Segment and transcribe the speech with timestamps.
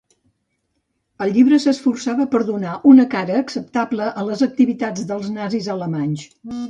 [1.25, 6.27] El llibre s"esforçava per donar una cara acceptable a les activitats del nazis alemanys.